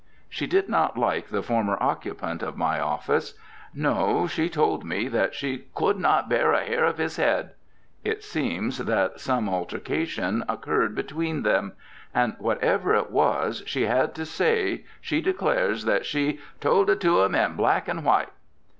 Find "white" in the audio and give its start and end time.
18.03-18.31